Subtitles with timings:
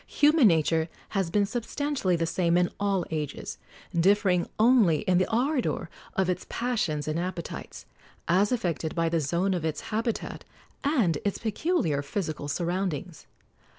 [0.07, 3.59] Human nature has been substantially the same in all ages,
[3.93, 7.85] differing only in the ardor of its passions and appetites,
[8.27, 10.43] as affected by the zone of its habitat
[10.83, 13.27] and its peculiar physical surroundings.